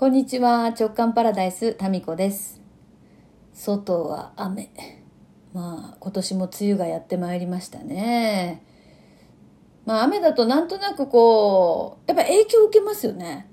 [0.00, 0.68] こんにちは。
[0.68, 2.58] 直感パラダイスタミコです。
[3.52, 4.70] 外は雨。
[5.52, 8.64] まあ今年も梅雨がやってまいりましたね。
[9.84, 13.50] まあ雨だとなんとなくこうやっぱ影響を受けますよね。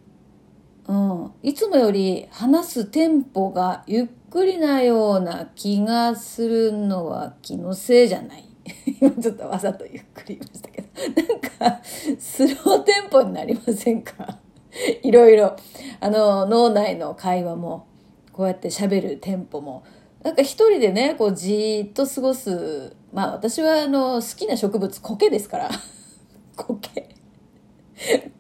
[0.88, 1.31] うん。
[1.43, 8.45] いつもより話すテンポがゆっくりなような気がするのは気のせいじゃない。
[9.02, 11.27] 今ちょっとわざとゆっくり言いましたけど。
[11.27, 11.84] なんか
[12.18, 14.46] スローテンポになりませんか？
[15.04, 15.55] いろいろ。
[16.00, 17.88] あの脳内の会話も
[18.31, 19.84] こうやって喋るテンポも。
[20.23, 22.95] なんか一人でねこうじーっと過ごす。
[23.13, 25.70] まあ私はあの好きな植物苔ですから。
[26.55, 27.09] 苔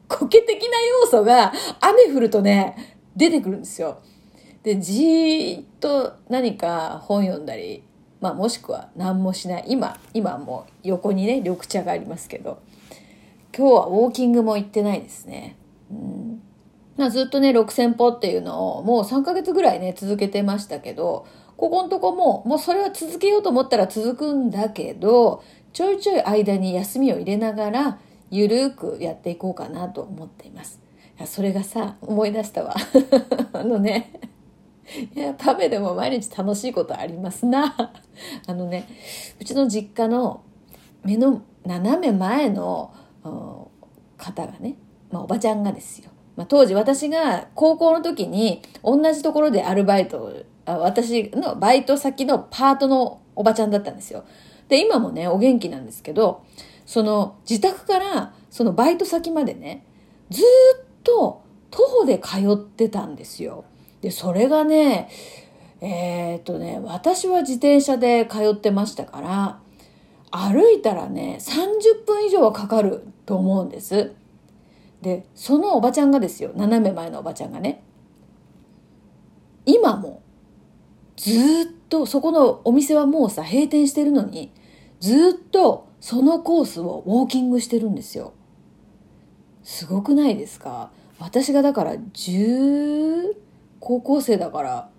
[0.07, 3.99] 苔的な要素が雨降るとね出てくるんですよ。
[4.63, 7.83] でじーっと何か本読んだり
[8.19, 9.65] まあもしくは何もしない。
[9.67, 12.59] 今今もう横にね緑茶がありますけど。
[13.57, 15.55] 今日はウォーキングも行ってないですね。
[15.91, 16.41] うん
[16.97, 30.79] ま、ずっとね、6000歩っていうのをもう3ヶ月ぐらいね、続けてましたけど、ここのとこも、もうそれは続けようと思ったら続くんだけど、ちょいちょい間に休みを入れながら、ゆるくやっていこうかなと思っています。
[31.17, 32.75] いや、それがさ、思い出したわ。
[33.53, 34.19] あのね、
[35.15, 37.93] いや、パメでも毎日楽しいことありますな。
[38.47, 38.87] あのね、
[39.39, 40.41] うちの実家の
[41.03, 42.91] 目の斜め前の
[44.17, 44.75] 方がね、
[45.11, 46.09] まあ、おばちゃんがですよ。
[46.35, 54.25] まあ、当時私が高校の時に同じところでアルバイトあ私のバイト先のパートのおばちゃんだったんですよ。
[54.67, 56.43] で、今もね、お元気なんですけど、
[56.85, 59.85] その自宅からそのバイト先までね、
[60.29, 63.63] ずっと徒歩で通ってたんですよ。
[64.01, 65.09] で、それがね、
[65.79, 69.59] えー、っとね、私は自転車で通ってましたから、
[70.31, 74.13] 歩いたらね、30分以上はかかると思うんです。
[75.01, 77.83] でそのおばちゃんがですよ斜め前のおばちゃんがね
[79.65, 80.23] 今も
[81.15, 81.33] ずっ
[81.89, 84.51] とそこのお店はもうさ閉店してるのに
[84.99, 88.33] ずっとそのコースをウォーキングしてるんですよ。
[89.63, 90.91] すごくないですか？
[91.19, 93.35] 私がだから10
[93.79, 94.89] 高校生だから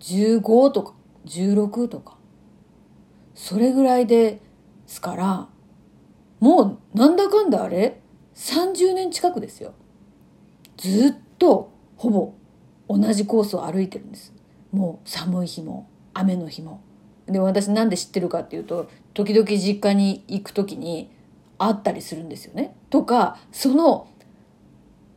[0.00, 0.94] 15とか
[1.26, 2.16] 16とか
[3.34, 4.40] それぐらいで
[4.86, 5.48] すから
[6.38, 7.99] もうなんだかんだあれ
[8.40, 9.74] 30年近くですよ。
[10.78, 12.32] ずっとほぼ
[12.88, 14.32] 同じコースを歩いてるんです。
[14.72, 16.80] もう寒い日も雨の日も。
[17.26, 21.10] で私なんで知ってるかっていうと時々実家に行く時に
[21.58, 22.74] 会ったりするんですよね。
[22.88, 24.08] とかその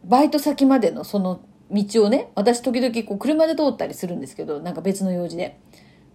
[0.04, 1.40] バイト先までのその
[1.72, 5.58] 道をね私時々こう車で通ったりするんですけどなんか別の用事で。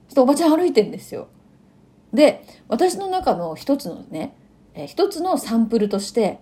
[0.08, 1.28] そしておばちゃん歩いてるんですよ。
[2.12, 4.34] で私の中の一つのね
[4.86, 6.38] 一つのサンプルとして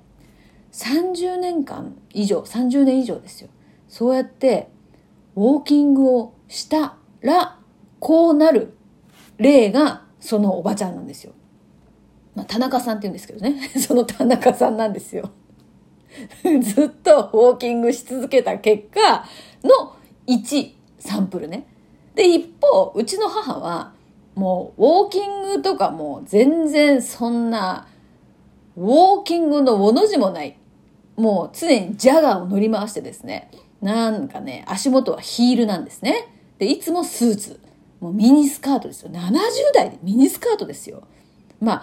[0.73, 3.49] 30年間以上、30年以上ですよ。
[3.89, 4.69] そうやって
[5.37, 7.59] ウォーキングをしたら、
[7.99, 8.75] こうなる
[9.39, 11.33] 例がそのおばちゃんなんですよ。
[12.35, 13.69] まあ、田中さんって言うんですけどね。
[13.81, 15.31] その田中さんなんですよ。
[16.61, 19.25] ずっとウォーキングし続けた結果
[19.63, 19.95] の
[20.27, 21.67] 1サンプルね。
[22.15, 23.93] で、一方、うちの母は、
[24.35, 27.87] もう、ウォーキングとかも全然そんな、
[28.77, 30.59] ウォーキングのもの字もない。
[31.17, 33.51] もう常にジャガーを乗り回してですね、
[33.81, 36.29] なんかね、足元はヒールなんですね。
[36.59, 37.61] で、いつもスーツ。
[38.01, 39.11] もうミニスカートですよ。
[39.11, 39.33] 70
[39.75, 41.03] 代でミニスカートですよ。
[41.61, 41.83] ま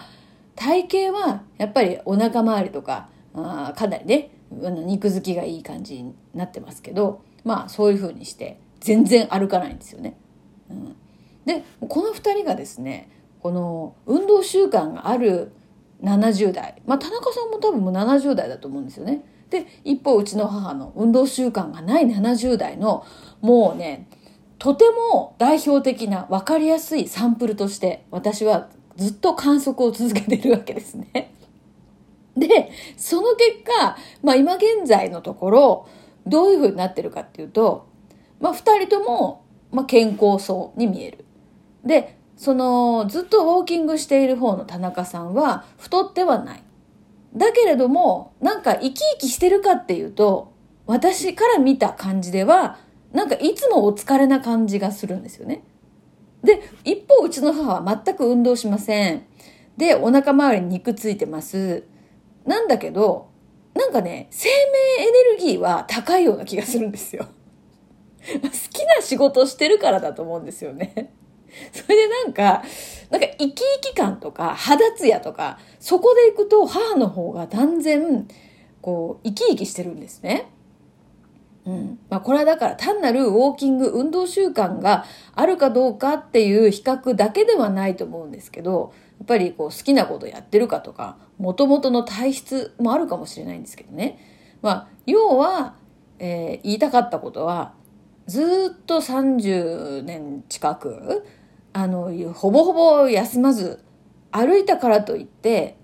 [0.54, 10.16] 体型はやっぱりお腹周りとか、あかなりね、肉付きがいい感じになってますけど、まあそういう風にして全然歩かないんですよね。
[10.70, 10.96] うん、
[11.44, 13.10] で、この2人がですね、
[13.42, 15.52] この運動習慣がある
[16.04, 16.82] 70代。
[16.86, 19.24] まあ、田中さんも多分もう70代だと思うんですよね。
[19.50, 23.04] で、一方、うちの母の運動習慣がない70代の、
[23.40, 24.08] もうね、
[24.58, 31.32] とても代表的な分かりやすいサンプルとして、私はずっと観測を続けてるわけですね。
[32.36, 35.86] で、その結果、まあ今現在のところ、
[36.26, 37.86] どういうふうになってるかっていうと、
[38.40, 41.24] まあ二人とも、ま健康そうに見える。
[41.84, 46.62] で、そのずっとウォーキングしている方の田中さんは太ってはない。
[47.36, 50.52] だけれども、なんか生き生きしてるかっていうと、
[50.86, 52.78] 私から見た感じでは、
[53.12, 55.64] なんかいつもお疲れな感じがするんですよね。
[56.42, 59.24] で、一方うちの母は全く運動しません。
[59.76, 61.84] で、お腹周りに肉ついてます。
[62.44, 63.28] なんだけど、
[63.74, 67.26] なんかね、生命エネルギーは高いような気がするんですよ。
[68.42, 71.12] 好きな仕事してるからだと思うんですよね。
[71.72, 72.62] それでなんか、
[73.10, 78.26] なんか生き生き感とか肌ツヤとか、そこで行くと母の方が断然、
[78.80, 80.50] こう、生き生きしてるんですね。
[81.64, 81.98] うん。
[82.10, 85.04] まあこれはだから単なるウォーキング、運動習慣が
[85.34, 94.18] あるかどうかっていう比較だけではないと思うんですけど、やっぱりこう好きなことやってるかとか、元々の体質もあるかもしれないんですけどね。
[94.60, 95.74] まあ、要は、
[96.18, 97.74] えー、言いたかったことは、
[98.26, 101.26] ずっと30年近く、
[101.74, 103.84] あの、ほぼほぼ休まず
[104.30, 105.76] 歩いたからといって、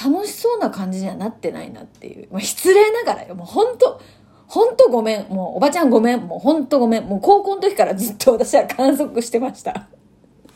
[0.00, 2.28] 楽しそうな感じにはなってないなっていう。
[2.30, 3.34] まあ、失礼ながらよ。
[3.34, 4.00] もう本当
[4.46, 5.28] 本当ごめん。
[5.28, 6.20] もうおばちゃんごめん。
[6.20, 7.04] もう本当ごめん。
[7.04, 9.88] もう高校の時からずっと私は観測してました。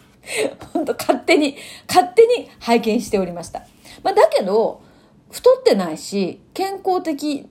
[0.72, 1.56] 本当勝手に、
[1.88, 3.66] 勝手に拝見しておりました。
[4.02, 4.80] まあ、だけど、
[5.30, 7.48] 太ってないし、健康的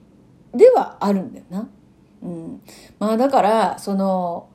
[0.54, 1.68] ではあるんだよな。
[2.22, 2.62] うん。
[2.98, 4.48] まあだから、その、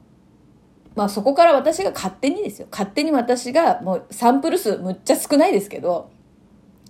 [0.97, 2.67] まあそこから私が勝手にですよ。
[2.71, 6.09] 勝手に私が、もうサンプル数むっちゃ少ないですけど、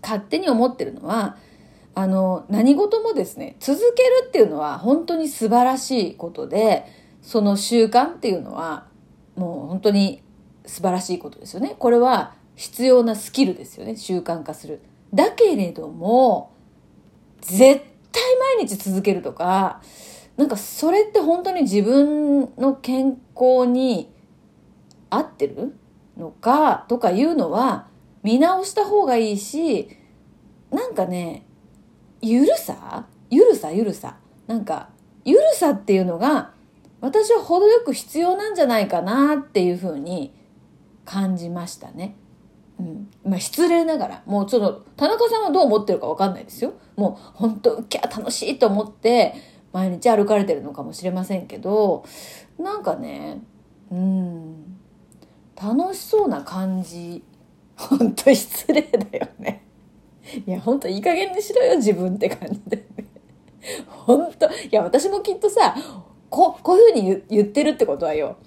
[0.01, 1.35] 勝手に思ってるのは、
[1.93, 6.85] あの、何事もですね、続けるっていうのは本当に素晴らしいことで、
[7.21, 8.87] その習慣っていうのは、
[9.35, 10.23] もう本当に
[10.65, 11.75] 素晴らしいことですよね。
[11.77, 13.97] これは必要なスキルですよね。
[13.97, 14.79] 習慣化する。
[15.13, 16.53] だけれども、
[17.41, 17.81] 絶
[18.13, 18.23] 対
[18.57, 19.81] 毎日続けるとか、
[20.37, 24.13] なんかそれって本当に自分の健康に
[25.09, 25.75] 合ってる
[26.15, 27.87] のかとかいうのは
[28.23, 29.89] 見直した方がいいし、
[30.71, 31.45] なんかね、
[32.21, 34.17] ゆるさゆるさゆるさ。
[34.47, 34.89] なんか、
[35.25, 36.53] ゆるさっていうのが
[37.01, 40.33] 私は程よく必要なんじゃないかなっていうふうに
[41.05, 42.15] 感じましたね。
[42.79, 43.09] うん。
[43.23, 46.73] まあ、失礼ながら、もうちょっと、田中さんはどう思ってるかわかんないですよ。
[46.95, 49.35] もう、本当キャ楽しいと思って、
[49.77, 52.03] 毎日歩かれてるのかもしれませんけど、
[52.57, 53.43] なんかね、
[53.91, 54.79] うん、
[55.55, 57.23] 楽しそうな感じ。
[57.77, 59.63] 本当失礼だよね。
[60.47, 62.85] いや、本当いい加減にしろよ、自分って感じで、ね。
[63.87, 65.75] 本当いや、私もきっとさ、
[66.31, 68.37] ここういうふうに言ってるってことはよ、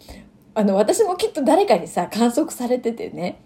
[0.54, 3.40] あの、私もきっと誰かにさ、観測されててね、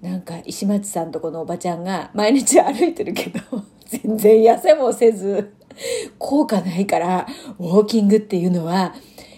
[0.00, 3.40] なんか石松さんとこのおばちゃんが毎日歩いてるけど、
[3.86, 5.54] 全然痩せもせず、
[6.18, 7.26] 効果ないから、
[7.58, 8.94] ウォーキングっていうのは、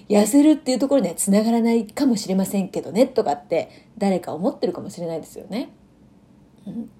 [0.09, 5.71] 痩せるっていうところには繋がらないかもしれませんけどね、とかって誰か思ってるかもしれないですよね。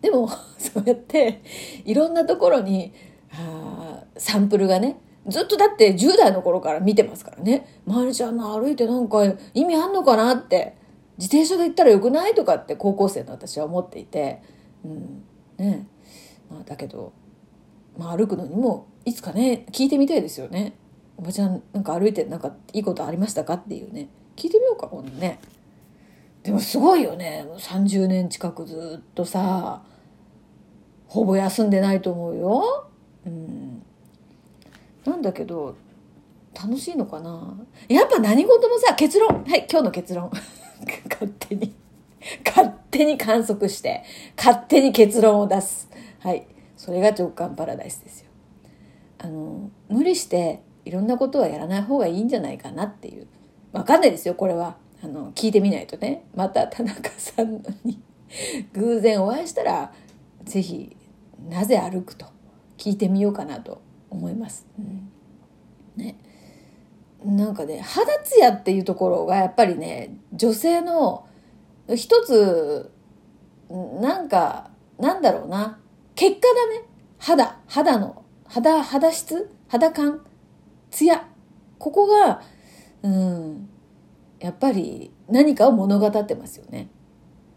[0.01, 0.29] でも、
[0.59, 1.43] そうやって、
[1.85, 2.93] いろんなところに、
[3.33, 4.97] あサンプルがね、
[5.27, 7.81] ずっとだって10代の頃から見てますからね。
[7.87, 10.77] 毎日あんな歩いてなんか意味あんのかなって、
[11.19, 14.43] 自転車で行ったらよくないとかって高校生の私は思っていて、
[14.85, 15.23] うん、
[15.59, 15.87] ね。
[16.51, 17.13] まあだけど、
[17.97, 20.75] まあ歩くのにもいつかね、聞いてみたいですよね。
[21.17, 24.09] おばちゃんなんか歩いてなんかいいことありましたかっていうね。
[24.37, 25.39] 聞いてみようか、今度ね。
[26.43, 27.47] でもすごいよね。
[27.57, 29.83] 30年近くずっとさ、
[31.07, 32.87] ほぼ休んでないと思うよ。
[33.27, 33.83] うん。
[35.05, 35.77] なんだけど、
[36.55, 37.57] 楽しいのかな
[37.89, 39.45] やっぱ何事もさ、結論。
[39.45, 40.31] はい、今日の結論。
[41.11, 41.75] 勝手に。
[42.45, 44.03] 勝手に観測して、
[44.37, 45.89] 勝手に結論を出す。
[46.21, 46.47] はい。
[46.85, 48.27] それが直感パラダイスですよ。
[49.17, 53.27] あの、無理していろんなことはやらない方がいいんじゃないかなっていう。
[53.73, 54.77] わかんないですよ、これは。
[55.03, 56.27] あの、聞いてみないとね。
[56.35, 58.03] また田中さんに
[58.75, 59.95] 偶然お会いしたら、
[60.45, 60.95] ぜひ、
[61.49, 62.27] なぜ歩くと
[62.77, 64.67] 聞いてみようかなと思います。
[64.79, 65.11] うん、
[65.97, 66.17] ね。
[67.25, 71.27] なんかね、肌ツヤっていうところがやっぱりね、女性の
[71.97, 72.93] 一つ、
[73.71, 75.79] なんか、なんだろうな。
[76.15, 76.83] 結果だね。
[77.19, 79.51] 肌、肌の、肌、肌質？
[79.69, 80.21] 肌感？
[80.91, 81.27] ツヤ。
[81.79, 82.43] ここが、
[83.03, 83.69] うん、
[84.39, 86.89] やっぱり何かを物語ってますよね。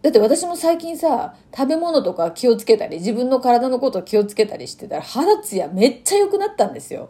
[0.01, 7.09] だって私も最近さ、食べ物とか気をつけたり、自分の体のことを気をつけたりしてたら、肌ツヤめっちゃ良くなったんですよ。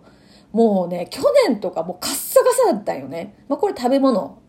[0.51, 3.35] もうね、去年とかもうカッサカサだったよね。
[3.47, 4.39] まあこれ食べ物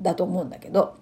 [0.00, 0.94] だと思うんだけど。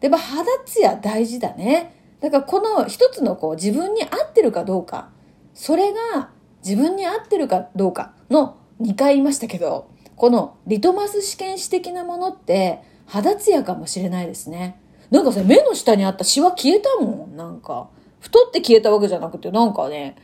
[0.00, 1.97] で、ま肌ツヤ大事だね。
[2.20, 5.10] だからこの一つのこう自分に合ってるかどうか、
[5.54, 6.30] それが
[6.64, 14.80] 自分に合ってるかどうかの2回言いましたけど、このリトマス試験紙的なものって肌ツヤかもしれないですね。
[15.10, 17.88] なんかさ、目の下にあったシワ消えたもん、なんか。
[18.20, 20.16] 太って消えたわけじゃなくて、なんかね、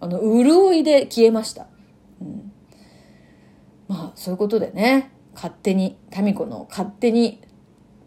[0.00, 1.66] あの、潤いで消えました。
[2.20, 2.52] うん。
[3.86, 7.40] まあ、そういうことでね、勝手に、タミコの勝手に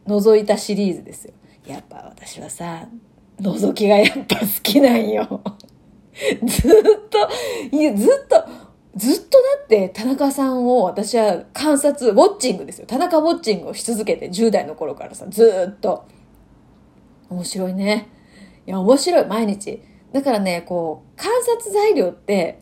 [0.08, 1.34] 覗いたシリーズですよ。
[1.68, 2.90] やっぱ私はさ、
[3.42, 5.42] 覗きがやっぱ好きなんよ。
[6.46, 6.72] ずっ
[7.10, 8.46] と、いや、ずっと、
[8.96, 12.88] ずっとだって田中さんを私は観察、ウォッチングですよ。
[12.88, 16.06] 田中ウォッチングをし続けて10代の頃からさ、ずっと。
[17.30, 18.08] 面白いね。
[18.65, 19.82] いや、面白い、毎日。
[20.13, 22.62] だからね、こう、観察材料って、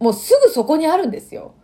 [0.00, 1.54] もうすぐそこにあるんですよ。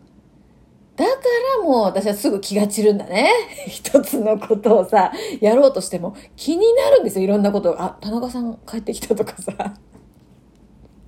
[0.97, 1.13] だか
[1.59, 3.29] らもう私はすぐ気が散るんだね。
[3.67, 9.53] 一つのことをさ、やろうとしても気になるんですよ、いろんなことあ、田中さん帰ってきたとかさ。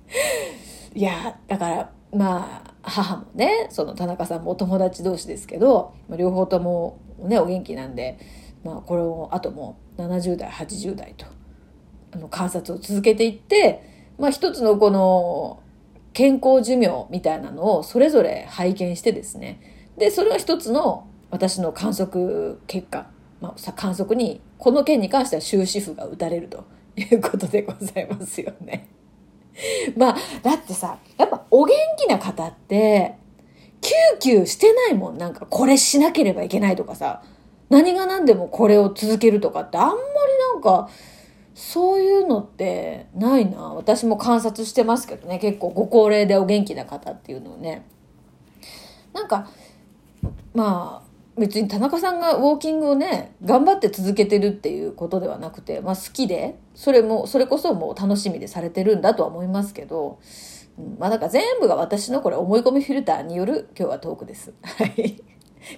[0.93, 8.17] いや、だから、まあ、母もね、その田中さんもお友達同士ですけど、両方ともね、お元気なんで、
[8.63, 11.25] まあ、これを、あともう70代、80代と、
[12.11, 13.83] あの、観察を続けていって、
[14.17, 15.59] まあ、一つのこの、
[16.13, 19.76] 健康寿命みたいなのをそれぞれ拝見してですね。
[19.97, 23.07] で、それは一つの私の観測結果、
[23.41, 28.89] まあ、観測に、この件に関しては終止符が打たれるということでございますよね。
[29.97, 33.15] まあ、だってさ、やっぱお元気な方って、
[33.81, 35.17] キューキューしてないもん。
[35.17, 37.23] なんか、これしなければいけないとかさ、
[37.69, 39.99] 何が何でもこれを続けるとかってあんまり
[40.53, 40.89] なんか、
[41.53, 43.73] そういうのってないな。
[43.73, 45.39] 私も観察してますけどね。
[45.39, 47.83] 結構ご高齢でお元気な方っていうのをね。
[49.13, 49.49] なんか、
[50.57, 60.19] まあ、別に田中さんがウォーキングをね、頑張って続けてるっていうことではなくて、まあ好きで、それも、それこそもう楽しみでされてるんだとは思いますけど、
[60.79, 64.51] うん、まあだから全部が私のこれ思い込みフィルターによる今日はトークです。
[64.65, 65.21] はい。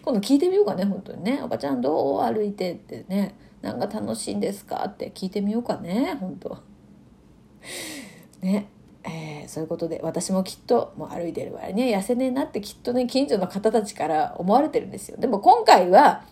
[0.02, 1.42] 今度聞いてみようかね、本当にね。
[1.44, 6.58] おばちゃんどう歩いてってね、なんか楽しいんですかって聞いてみようかね、本当
[8.42, 8.70] ね。
[9.50, 16.24] そういうことで私もきっともう歩いてる割には痩せねえなってきっとね近所の方たちから思われてるんですよでも今回は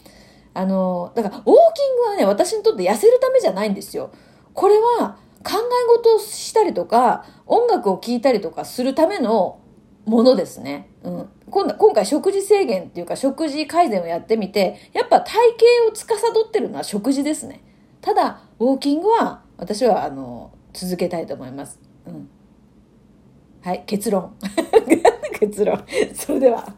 [0.53, 1.53] あのだからウォーキン
[1.97, 4.11] グはね私にとって痩せるためじゃないんですよ
[4.53, 9.59] これは考え事をしたりとか音楽を聴いたりとかするための
[10.07, 10.89] ものですね。
[11.03, 11.29] うん。
[11.49, 15.33] 今今回食事制限っていうか食事改善をやってみて、やっぱ体
[15.83, 17.61] 型を司ってるのは食事ですね。
[18.01, 21.79] ただ、ウォーキングは私はあの、続けたいと思います。
[22.05, 22.29] うん。
[23.67, 24.33] はい、結論。
[25.37, 25.83] 結論。
[26.15, 26.73] それでは。